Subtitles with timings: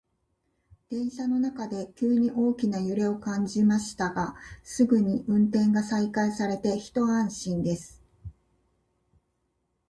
[0.89, 8.01] 電車の中で急に大きな揺れを感じましたが、すぐに運転が再開されて一安心です。